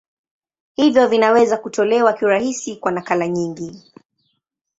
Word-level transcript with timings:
Hivyo 0.75 1.07
vinaweza 1.07 1.57
kutolewa 1.57 2.13
kirahisi 2.13 2.75
kwa 2.75 2.91
nakala 2.91 3.27
nyingi. 3.27 3.83